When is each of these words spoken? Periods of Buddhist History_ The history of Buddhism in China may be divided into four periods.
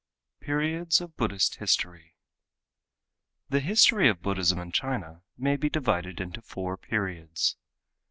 Periods 0.39 0.99
of 0.99 1.15
Buddhist 1.15 1.59
History_ 1.59 2.13
The 3.49 3.59
history 3.59 4.09
of 4.09 4.23
Buddhism 4.23 4.57
in 4.57 4.71
China 4.71 5.21
may 5.37 5.55
be 5.55 5.69
divided 5.69 6.19
into 6.19 6.41
four 6.41 6.75
periods. 6.75 7.55